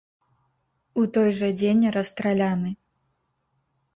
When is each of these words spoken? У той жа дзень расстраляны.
У 1.01 1.03
той 1.17 1.29
жа 1.41 1.49
дзень 1.59 1.85
расстраляны. 1.97 2.71